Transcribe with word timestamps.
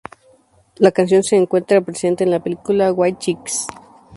La 0.77 0.89
canción 0.91 1.21
se 1.21 1.35
encuentra 1.35 1.79
presente 1.81 2.23
en 2.23 2.31
la 2.31 2.39
película 2.41 2.91
"White 2.91 3.19
Chicks". 3.19 3.67